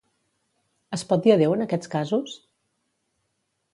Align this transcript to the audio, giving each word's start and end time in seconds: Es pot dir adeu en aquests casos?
Es 0.97 1.03
pot 1.11 1.21
dir 1.27 1.33
adeu 1.35 1.55
en 1.57 1.65
aquests 1.67 1.93
casos? 1.97 2.33